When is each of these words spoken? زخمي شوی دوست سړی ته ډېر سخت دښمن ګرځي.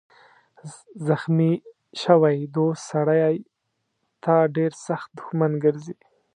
زخمي 1.07 1.51
شوی 2.01 2.37
دوست 2.55 2.81
سړی 2.91 3.33
ته 4.23 4.35
ډېر 4.55 4.71
سخت 4.87 5.09
دښمن 5.17 5.51
ګرځي. 5.63 5.95